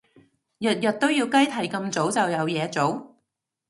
[0.57, 3.15] 日日都要雞啼咁早就有嘢做？